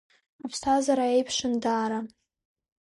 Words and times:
Аԥсҭазаара 0.45 1.05
еиԥшын 1.15 1.53
даара. 1.63 1.99